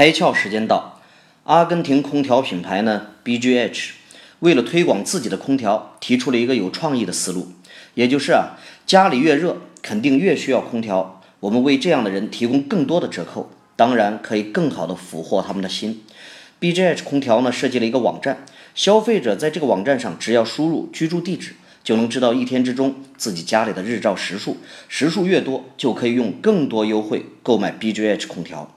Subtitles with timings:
[0.00, 0.98] 开窍时间到，
[1.44, 3.90] 阿根廷空调品牌呢，BGH，
[4.38, 7.52] 为了推广自己的空调，提出了一个有创意的思路，
[7.92, 8.56] 也就是啊，
[8.86, 11.20] 家里越热，肯定越需要空调。
[11.40, 16.02] 我们为这样的人提供更多的折扣，当然可以更好的俘获他们的心。
[16.58, 24.56] BGH 空调呢，设计了一个网站，消费者在这个网站上只要输入居住地址，就能知道一天之中自己家里的日照时数，
[24.88, 28.74] 时数越多，就可以用更多优惠购买 BGH 空调。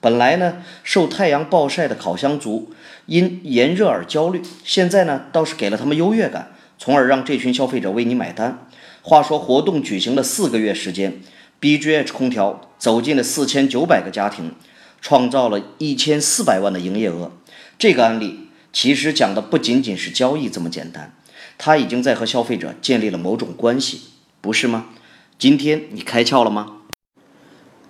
[0.00, 2.72] 本来呢，受太阳暴晒的烤箱族
[3.06, 8.68] 因炎热而焦虑，现在呢倒是给了他们优越感，从而让这群消费者为你买单。
[9.02, 11.20] 话说，活动举行了四个月时间
[11.60, 14.52] ，BGH 空调走进了四千九百个家庭，
[15.00, 17.32] 创造了一千四百万的营业额。
[17.78, 21.14] 这个案例其实讲的不仅仅是交易这么简单，
[21.56, 24.00] 它已经在和消费者建立了某种关系，
[24.40, 24.86] 不是吗？
[25.38, 26.72] 今天你开窍了吗？